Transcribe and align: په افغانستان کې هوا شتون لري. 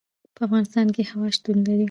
په 0.35 0.41
افغانستان 0.47 0.87
کې 0.95 1.03
هوا 1.11 1.27
شتون 1.35 1.57
لري. 1.67 1.79